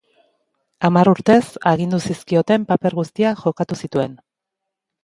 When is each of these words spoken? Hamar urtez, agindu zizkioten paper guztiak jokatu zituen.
Hamar 0.89 1.11
urtez, 1.11 1.43
agindu 1.73 2.01
zizkioten 2.09 2.67
paper 2.73 2.99
guztiak 3.03 3.47
jokatu 3.47 3.81
zituen. 3.83 4.23